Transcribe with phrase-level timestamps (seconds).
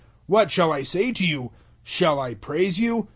[0.25, 1.51] What shall I say to you?
[1.83, 3.07] Shall I praise you?